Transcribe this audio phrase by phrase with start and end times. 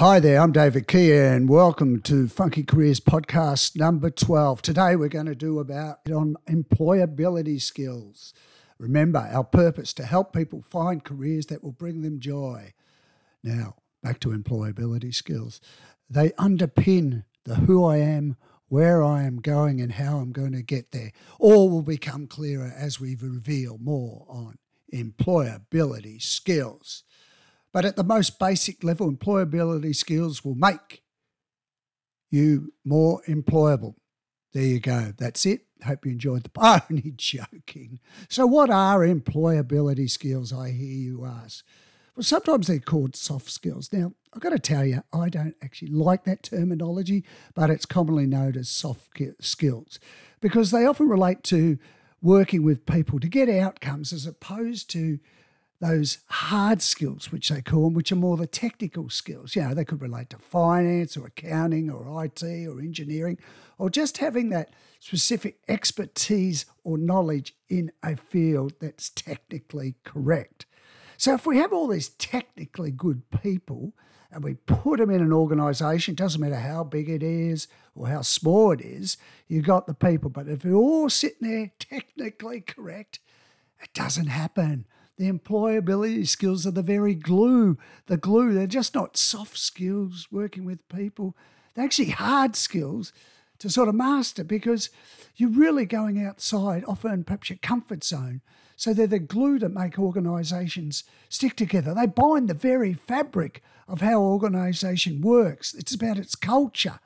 [0.00, 4.62] Hi there, I'm David Key, and welcome to Funky Careers podcast number 12.
[4.62, 8.32] Today we're going to do about on employability skills.
[8.78, 12.72] Remember, our purpose to help people find careers that will bring them joy.
[13.44, 15.60] Now, back to employability skills.
[16.08, 18.38] They underpin the who I am,
[18.68, 21.12] where I am going, and how I'm going to get there.
[21.38, 24.56] All will become clearer as we reveal more on
[24.94, 27.04] employability skills.
[27.72, 31.02] But at the most basic level, employability skills will make
[32.30, 33.94] you more employable.
[34.52, 35.12] There you go.
[35.16, 35.66] That's it.
[35.84, 38.00] Hope you enjoyed the only joking.
[38.28, 40.52] So, what are employability skills?
[40.52, 41.64] I hear you ask.
[42.16, 43.92] Well, sometimes they're called soft skills.
[43.92, 48.26] Now, I've got to tell you, I don't actually like that terminology, but it's commonly
[48.26, 49.98] known as soft skills
[50.40, 51.78] because they often relate to
[52.20, 55.18] working with people to get outcomes as opposed to
[55.80, 59.56] those hard skills, which they call them, which are more the technical skills.
[59.56, 63.38] You know, they could relate to finance or accounting or IT or engineering,
[63.78, 70.66] or just having that specific expertise or knowledge in a field that's technically correct.
[71.16, 73.94] So if we have all these technically good people
[74.30, 78.08] and we put them in an organization, it doesn't matter how big it is or
[78.08, 79.16] how small it is,
[79.48, 80.30] you got the people.
[80.30, 83.18] But if they're all sitting there technically correct,
[83.82, 84.86] it doesn't happen.
[85.20, 87.76] The employability skills are the very glue,
[88.06, 88.54] the glue.
[88.54, 91.36] They're just not soft skills working with people.
[91.74, 93.12] They're actually hard skills
[93.58, 94.88] to sort of master because
[95.36, 98.40] you're really going outside, often perhaps your comfort zone.
[98.76, 101.92] So they're the glue that make organisations stick together.
[101.92, 105.74] They bind the very fabric of how organisation works.
[105.74, 106.98] It's about its culture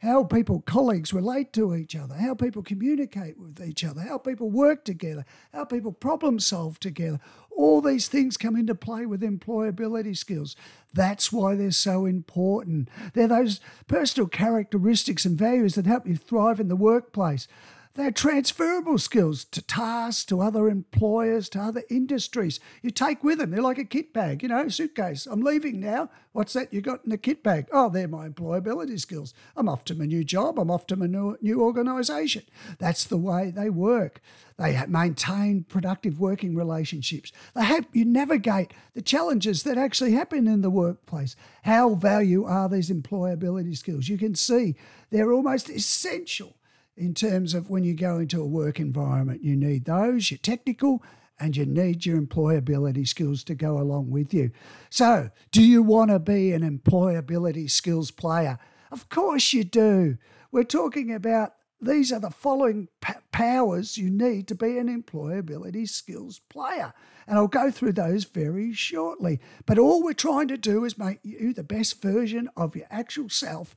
[0.00, 4.50] how people, colleagues, relate to each other, how people communicate with each other, how people
[4.50, 7.20] work together, how people problem solve together.
[7.60, 10.56] All these things come into play with employability skills.
[10.94, 12.88] That's why they're so important.
[13.12, 17.46] They're those personal characteristics and values that help you thrive in the workplace.
[17.94, 22.60] They're transferable skills to tasks, to other employers, to other industries.
[22.82, 23.50] You take with them.
[23.50, 25.26] They're like a kit bag, you know, suitcase.
[25.26, 26.08] I'm leaving now.
[26.30, 27.66] What's that you got in the kit bag?
[27.72, 29.34] Oh, they're my employability skills.
[29.56, 30.60] I'm off to my new job.
[30.60, 32.44] I'm off to my new, new organisation.
[32.78, 34.20] That's the way they work.
[34.56, 37.32] They maintain productive working relationships.
[37.56, 41.34] They help you navigate the challenges that actually happen in the workplace.
[41.64, 44.08] How value are these employability skills?
[44.08, 44.76] You can see
[45.10, 46.54] they're almost essential
[47.00, 49.42] in terms of when you go into a work environment.
[49.42, 51.02] You need those, your technical,
[51.40, 54.50] and you need your employability skills to go along with you.
[54.90, 58.58] So, do you want to be an employability skills player?
[58.92, 60.18] Of course you do.
[60.52, 65.88] We're talking about these are the following p- powers you need to be an employability
[65.88, 66.92] skills player.
[67.26, 69.40] And I'll go through those very shortly.
[69.64, 73.30] But all we're trying to do is make you the best version of your actual
[73.30, 73.74] self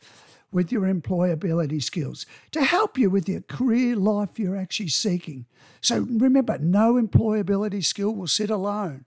[0.54, 5.46] with your employability skills to help you with your career life you're actually seeking.
[5.82, 9.06] So remember, no employability skill will sit alone.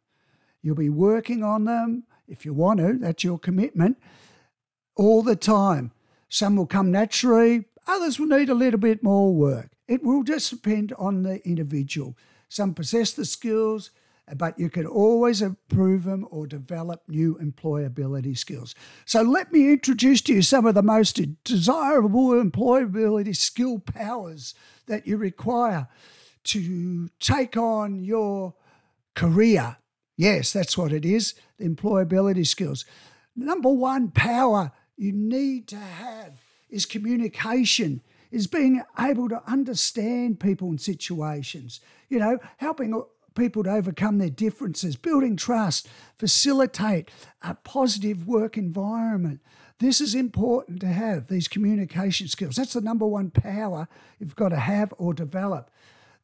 [0.63, 3.99] You'll be working on them if you want to, that's your commitment,
[4.97, 5.93] all the time.
[6.29, 9.71] Some will come naturally, others will need a little bit more work.
[9.87, 12.17] It will just depend on the individual.
[12.49, 13.91] Some possess the skills,
[14.35, 18.75] but you can always improve them or develop new employability skills.
[19.05, 24.55] So, let me introduce to you some of the most desirable employability skill powers
[24.87, 25.89] that you require
[26.45, 28.55] to take on your
[29.15, 29.77] career.
[30.17, 32.85] Yes, that's what it is employability skills.
[33.35, 40.69] Number one power you need to have is communication is being able to understand people
[40.69, 43.03] and situations, you know, helping
[43.37, 45.89] people to overcome their differences, building trust,
[46.19, 47.11] facilitate
[47.43, 49.41] a positive work environment.
[49.79, 52.57] This is important to have, these communication skills.
[52.57, 53.89] That's the number one power
[54.19, 55.71] you've got to have or develop.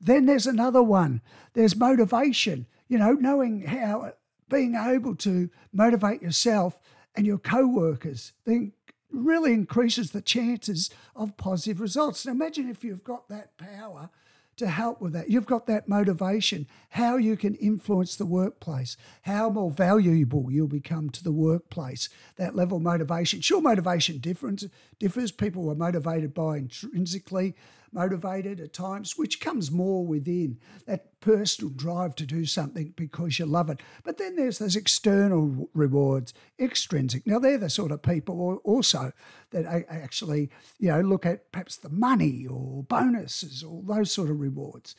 [0.00, 1.20] Then there's another one
[1.52, 4.14] there's motivation, you know, knowing how,
[4.48, 6.78] being able to motivate yourself
[7.14, 8.32] and your co workers.
[8.44, 8.72] Then
[9.12, 12.24] really increases the chances of positive results.
[12.24, 14.10] Now, imagine if you've got that power
[14.56, 15.30] to help with that.
[15.30, 21.10] You've got that motivation, how you can influence the workplace, how more valuable you'll become
[21.10, 23.40] to the workplace, that level of motivation.
[23.40, 24.64] Sure, motivation difference,
[24.98, 25.32] differs.
[25.32, 27.54] People are motivated by intrinsically
[27.92, 33.46] motivated at times, which comes more within that personal drive to do something because you
[33.46, 33.80] love it.
[34.02, 37.26] But then there's those external rewards, extrinsic.
[37.26, 39.12] Now, they're the sort of people also
[39.50, 44.40] that actually, you know, look at perhaps the money or bonuses or those sort of
[44.40, 44.96] rewards.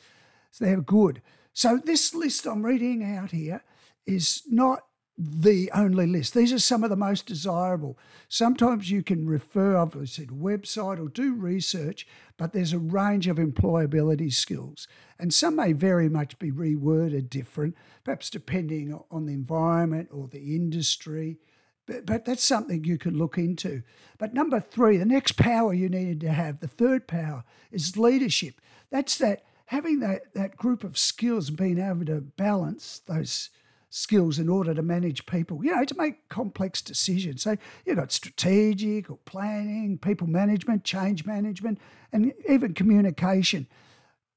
[0.50, 1.20] So they're good.
[1.52, 3.62] So this list I'm reading out here
[4.06, 4.84] is not
[5.16, 6.34] the only list.
[6.34, 7.96] These are some of the most desirable.
[8.28, 12.06] Sometimes you can refer, obviously, to website or do research,
[12.36, 14.88] but there's a range of employability skills.
[15.18, 20.56] And some may very much be reworded different, perhaps depending on the environment or the
[20.56, 21.38] industry.
[21.86, 23.82] But, but that's something you could look into.
[24.18, 28.60] But number three, the next power you needed to have, the third power, is leadership.
[28.90, 33.50] That's that having that, that group of skills and being able to balance those
[33.94, 37.42] skills in order to manage people, you know, to make complex decisions.
[37.42, 37.56] So
[37.86, 41.78] you've got strategic or planning, people management, change management,
[42.12, 43.68] and even communication.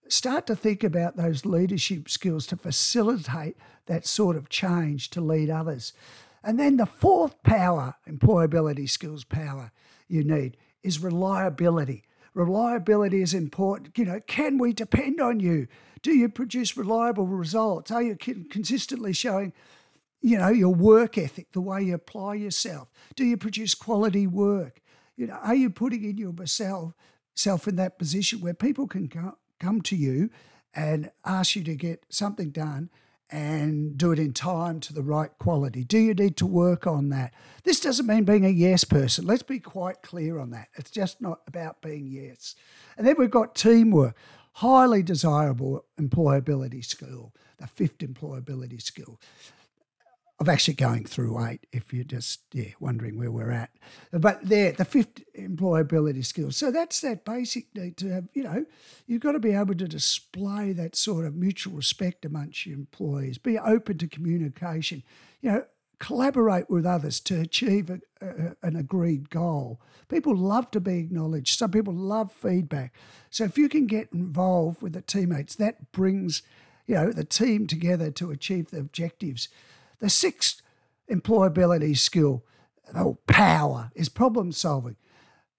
[0.07, 3.57] Start to think about those leadership skills to facilitate
[3.87, 5.91] that sort of change to lead others.
[6.43, 9.71] And then the fourth power, employability skills power
[10.07, 12.03] you need is reliability.
[12.33, 13.97] Reliability is important.
[13.97, 15.67] You know, can we depend on you?
[16.01, 17.91] Do you produce reliable results?
[17.91, 19.53] Are you consistently showing,
[20.21, 22.89] you know, your work ethic, the way you apply yourself?
[23.15, 24.81] Do you produce quality work?
[25.15, 26.93] You know, are you putting in yourself
[27.33, 29.09] self in that position where people can
[29.59, 30.29] come to you
[30.73, 32.89] and ask you to get something done
[33.29, 35.83] and do it in time to the right quality?
[35.83, 37.33] Do you need to work on that?
[37.63, 39.25] This doesn't mean being a yes person.
[39.25, 40.69] Let's be quite clear on that.
[40.75, 42.55] It's just not about being yes.
[42.97, 44.15] And then we've got teamwork,
[44.53, 49.19] highly desirable employability skill, the fifth employability skill
[50.39, 53.71] of actually going through eight if you're just yeah wondering where we're at.
[54.11, 58.65] But there the fifth employability skills so that's that basic need to have you know
[59.05, 63.37] you've got to be able to display that sort of mutual respect amongst your employees
[63.37, 65.03] be open to communication
[65.41, 65.65] you know
[65.99, 69.81] collaborate with others to achieve a, a, an agreed goal.
[70.09, 71.57] People love to be acknowledged.
[71.57, 72.93] Some people love feedback.
[73.31, 76.43] So if you can get involved with the teammates that brings
[76.85, 79.49] you know the team together to achieve the objectives
[79.99, 80.61] the sixth
[81.11, 82.43] employability skill,
[82.95, 84.95] or power, is problem solving.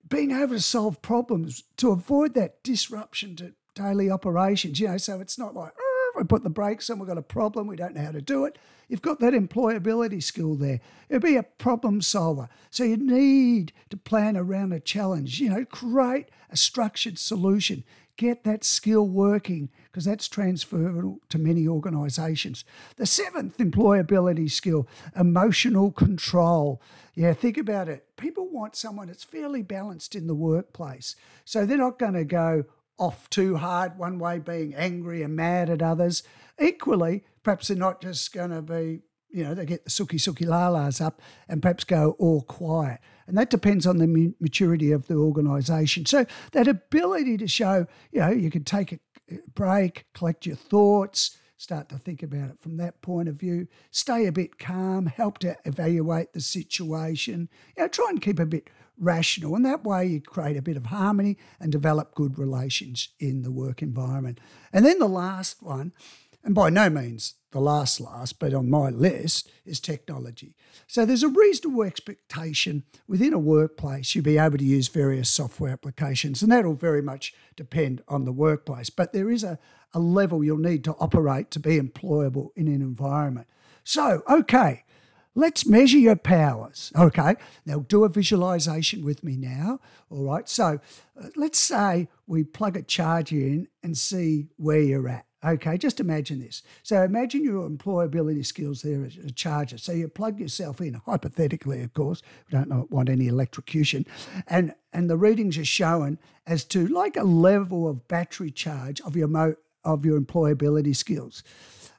[0.09, 5.21] Being able to solve problems to avoid that disruption to daily operations, you know, so
[5.21, 5.73] it's not like,
[6.19, 8.45] we put the brakes on, we've got a problem, we don't know how to do
[8.45, 8.59] it.
[8.89, 10.81] You've got that employability skill there.
[11.09, 12.49] It'll be a problem solver.
[12.71, 17.85] So you need to plan around a challenge, you know, create a structured solution
[18.19, 22.65] get that skill working because that's transferable to many organisations.
[22.97, 24.87] The seventh employability skill,
[25.17, 26.83] emotional control.
[27.15, 28.05] Yeah, think about it.
[28.17, 31.17] People want someone that's fairly balanced in the workplace.
[31.45, 32.65] So they're not going to go
[32.99, 36.23] off too hard, one way being angry and mad at others.
[36.61, 40.47] Equally, perhaps they're not just going to be you know, they get the suki suki
[40.47, 43.01] lalas up and perhaps go all quiet.
[43.27, 46.07] And that depends on the maturity of the organisation.
[46.07, 48.99] So that ability to show, you know, you can take a
[49.55, 54.27] break, collect your thoughts, start to think about it from that point of view, stay
[54.27, 58.71] a bit calm, help to evaluate the situation, you know, try and keep a bit
[58.99, 59.55] rational.
[59.55, 63.51] And that way you create a bit of harmony and develop good relations in the
[63.51, 64.41] work environment.
[64.73, 65.93] And then the last one,
[66.45, 70.55] and by no means the last last, but on my list is technology.
[70.87, 75.73] So there's a reasonable expectation within a workplace you'll be able to use various software
[75.73, 78.91] applications, and that'll very much depend on the workplace.
[78.91, 79.59] But there is a,
[79.95, 83.47] a level you'll need to operate to be employable in an environment.
[83.83, 84.85] So, okay,
[85.39, 86.93] let's measure your powers.
[86.97, 89.81] Okay, now do a visualization with me now.
[90.11, 90.81] All right, so
[91.21, 95.25] uh, let's say we plug a charger in and see where you're at.
[95.45, 96.65] Okay, just imagine this.
[96.83, 99.79] So imagine your employability skills there as a charger.
[99.79, 102.23] So you plug yourself in, hypothetically, of course.
[102.51, 104.05] We don't want any electrocution,
[104.49, 109.15] and and the readings are shown as to like a level of battery charge of
[109.15, 109.55] your mo-
[109.85, 111.45] of your employability skills.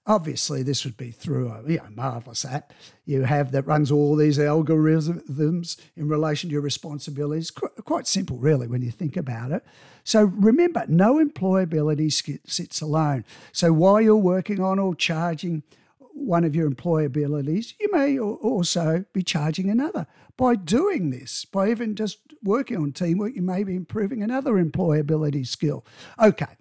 [0.09, 2.73] Obviously, this would be through a you know, marvelous app
[3.05, 7.51] you have that runs all these algorithms in relation to your responsibilities.
[7.51, 9.63] Quite simple, really, when you think about it.
[10.03, 12.11] So remember, no employability
[12.47, 13.23] sits alone.
[13.51, 15.61] So while you're working on or charging
[15.99, 20.07] one of your employabilities, you may also be charging another.
[20.37, 25.45] By doing this, by even just working on teamwork, you may be improving another employability
[25.45, 25.85] skill.
[26.19, 26.57] Okay,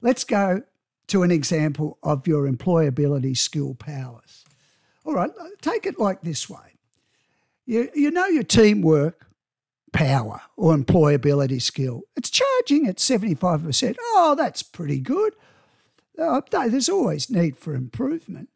[0.00, 0.62] let's go
[1.12, 4.46] to an example of your employability skill powers.
[5.04, 6.78] All right, take it like this way.
[7.66, 9.26] You, you know your teamwork
[9.92, 12.04] power or employability skill.
[12.16, 13.96] It's charging at 75%.
[14.00, 15.34] Oh, that's pretty good.
[16.18, 18.48] Uh, there's always need for improvement.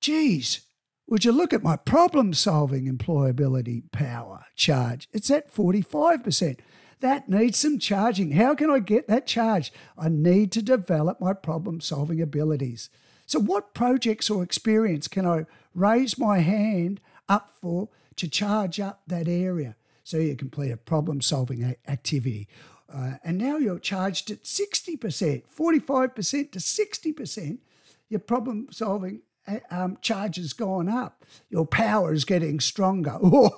[0.00, 0.60] Geez,
[1.08, 5.08] would you look at my problem solving employability power charge?
[5.12, 6.60] It's at 45%.
[7.02, 8.30] That needs some charging.
[8.30, 9.72] How can I get that charge?
[9.98, 12.90] I need to develop my problem solving abilities.
[13.26, 19.02] So, what projects or experience can I raise my hand up for to charge up
[19.08, 19.74] that area?
[20.04, 22.46] So, you complete a problem solving activity.
[22.92, 27.58] Uh, and now you're charged at 60%, 45% to 60%.
[28.10, 29.22] Your problem solving
[29.70, 31.24] um, charge has gone up.
[31.50, 33.18] Your power is getting stronger.
[33.22, 33.50] no,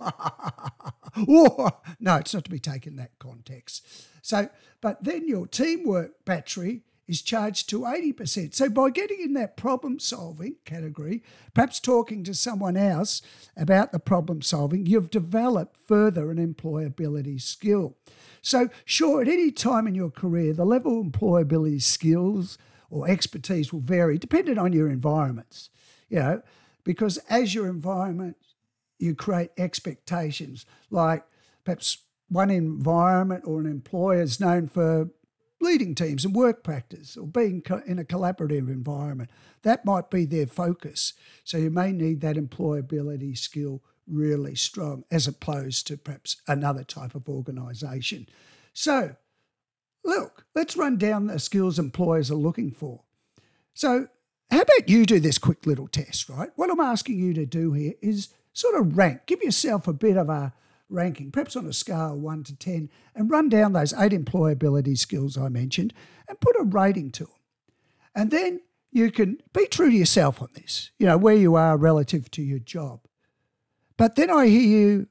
[1.18, 3.86] it's not to be taken in that context.
[4.22, 4.48] So,
[4.80, 8.54] but then your teamwork battery is charged to 80%.
[8.54, 11.22] So by getting in that problem solving category,
[11.52, 13.20] perhaps talking to someone else
[13.56, 17.96] about the problem solving, you've developed further an employability skill.
[18.40, 22.58] So, sure, at any time in your career, the level of employability skills
[22.94, 25.68] or expertise will vary depending on your environments.
[26.08, 26.42] You know,
[26.84, 28.36] because as your environment,
[29.00, 30.64] you create expectations.
[30.90, 31.24] Like
[31.64, 31.98] perhaps
[32.28, 35.10] one environment or an employer is known for
[35.60, 39.30] leading teams and work practice or being in a collaborative environment.
[39.62, 41.14] That might be their focus.
[41.42, 47.16] So you may need that employability skill really strong as opposed to perhaps another type
[47.16, 48.28] of organisation.
[48.72, 49.16] So,
[50.04, 53.02] look, let's run down the skills employers are looking for.
[53.73, 54.08] So,
[54.50, 56.50] how about you do this quick little test, right?
[56.54, 60.16] What I'm asking you to do here is sort of rank, give yourself a bit
[60.16, 60.52] of a
[60.88, 64.96] ranking, perhaps on a scale of 1 to 10, and run down those eight employability
[64.96, 65.92] skills I mentioned
[66.28, 67.32] and put a rating to them.
[68.14, 68.61] And then
[68.92, 72.42] you can be true to yourself on this, you know, where you are relative to
[72.42, 73.00] your job.
[73.96, 75.08] But then I hear you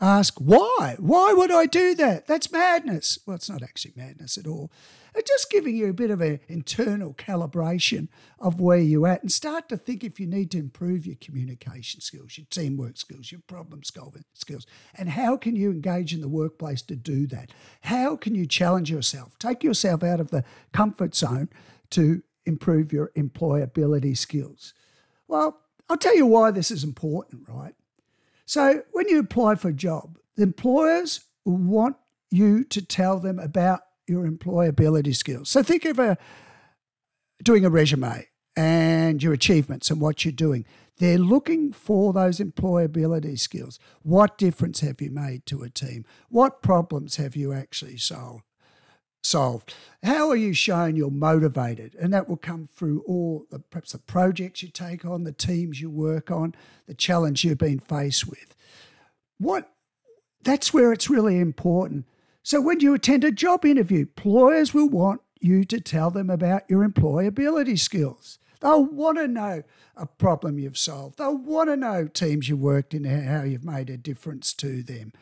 [0.00, 0.96] ask, why?
[0.98, 2.26] Why would I do that?
[2.26, 3.18] That's madness.
[3.26, 4.70] Well, it's not actually madness at all.
[5.14, 9.32] It's just giving you a bit of an internal calibration of where you're at and
[9.32, 13.40] start to think if you need to improve your communication skills, your teamwork skills, your
[13.46, 14.66] problem solving skills.
[14.94, 17.50] And how can you engage in the workplace to do that?
[17.82, 19.38] How can you challenge yourself?
[19.38, 21.48] Take yourself out of the comfort zone
[21.90, 24.74] to improve your employability skills.
[25.26, 27.74] Well, I'll tell you why this is important, right?
[28.50, 31.94] So, when you apply for a job, the employers want
[32.32, 35.48] you to tell them about your employability skills.
[35.48, 36.18] So, think of a
[37.44, 38.26] doing a resume
[38.56, 40.66] and your achievements and what you're doing.
[40.98, 43.78] They're looking for those employability skills.
[44.02, 46.04] What difference have you made to a team?
[46.28, 48.42] What problems have you actually solved?
[49.22, 49.74] Solved.
[50.02, 51.94] How are you showing you're motivated?
[51.94, 55.80] And that will come through all the perhaps the projects you take on, the teams
[55.80, 56.54] you work on,
[56.86, 58.54] the challenge you've been faced with.
[59.38, 59.70] What
[60.42, 62.06] that's where it's really important.
[62.42, 66.62] So when you attend a job interview, employers will want you to tell them about
[66.68, 68.38] your employability skills.
[68.60, 69.62] They'll want to know
[69.96, 71.18] a problem you've solved.
[71.18, 75.12] They'll want to know teams you worked in, how you've made a difference to them.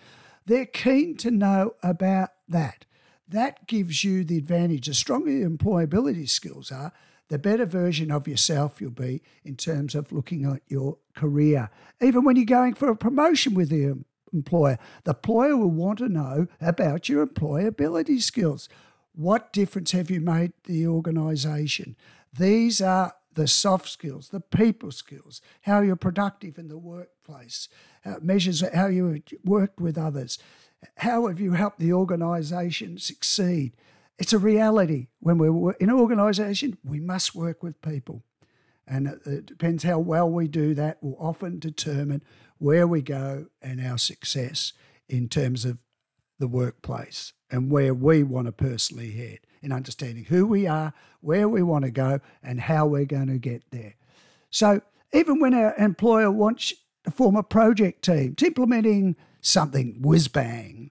[0.47, 2.85] They're keen to know about that
[3.29, 4.87] that gives you the advantage.
[4.87, 6.93] The stronger your employability skills are,
[7.29, 11.71] the better version of yourself you'll be in terms of looking at your career.
[12.01, 13.99] Even when you're going for a promotion with the
[14.33, 18.69] employer, the employer will want to know about your employability skills.
[19.15, 21.97] What difference have you made to the organisation?
[22.37, 27.69] These are the soft skills, the people skills, how you're productive in the workplace,
[28.23, 30.39] measures how you worked with others.
[30.99, 33.73] How have you helped the organisation succeed?
[34.19, 35.09] It's a reality.
[35.21, 38.23] When we're in an organisation, we must work with people.
[38.87, 42.23] And it depends how well we do that, will often determine
[42.59, 44.73] where we go and our success
[45.09, 45.79] in terms of
[46.39, 51.49] the workplace and where we want to personally head in understanding who we are, where
[51.49, 53.95] we want to go, and how we're going to get there.
[54.51, 54.81] So,
[55.13, 56.73] even when our employer wants
[57.05, 59.17] to form a project team, it's implementing
[59.49, 60.91] something whiz bang,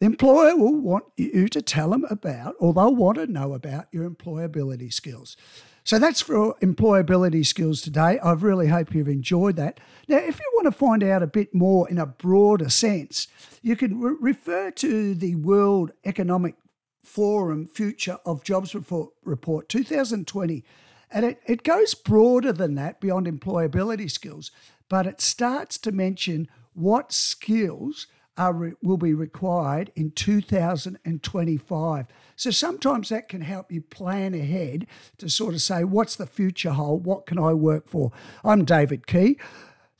[0.00, 3.86] the employer will want you to tell them about, or they'll want to know about
[3.92, 5.36] your employability skills.
[5.84, 8.18] So that's for employability skills today.
[8.18, 9.78] I really hope you've enjoyed that.
[10.08, 13.28] Now, if you want to find out a bit more in a broader sense,
[13.62, 16.54] you can re- refer to the World Economic
[17.02, 20.64] Forum Future of Jobs Report, report 2020.
[21.10, 24.50] And it, it goes broader than that beyond employability skills,
[24.88, 32.06] but it starts to mention what skills are will be required in 2025.
[32.36, 34.88] So sometimes that can help you plan ahead
[35.18, 37.06] to sort of say, what's the future hold?
[37.06, 38.10] What can I work for?
[38.42, 39.38] I'm David Key.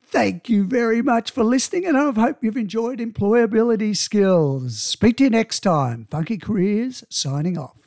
[0.03, 4.79] Thank you very much for listening, and I hope you've enjoyed employability skills.
[4.79, 6.07] Speak to you next time.
[6.11, 7.84] Funky Careers signing off.